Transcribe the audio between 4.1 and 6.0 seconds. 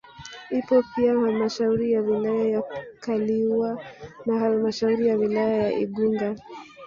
na halmashauri ya wilaya ya